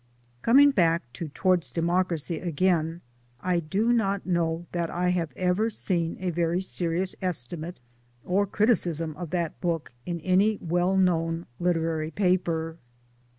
Coming 0.41 0.71
back 0.71 1.03
to 1.13 1.27
Towards 1.27 1.71
Democracy 1.71 2.39
again, 2.39 3.01
I 3.39 3.59
do 3.59 3.93
not 3.93 4.25
know 4.25 4.65
that 4.71 4.89
I 4.89 5.09
have 5.09 5.31
ever 5.35 5.69
seen 5.69 6.17
a 6.19 6.31
very 6.31 6.59
serious 6.59 7.15
estimate 7.21 7.77
or 8.25 8.47
criticism 8.47 9.15
of 9.15 9.29
that 9.29 9.61
book 9.61 9.93
in 10.07 10.19
any 10.21 10.57
well 10.59 10.97
known 10.97 11.45
literary 11.59 12.09
paper. 12.09 12.77